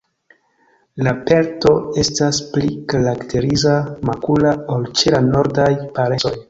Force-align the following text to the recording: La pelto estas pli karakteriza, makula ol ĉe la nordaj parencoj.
La 1.07 1.11
pelto 1.29 1.73
estas 2.05 2.41
pli 2.55 2.73
karakteriza, 2.95 3.77
makula 4.11 4.59
ol 4.77 4.93
ĉe 5.01 5.19
la 5.19 5.25
nordaj 5.33 5.73
parencoj. 6.01 6.39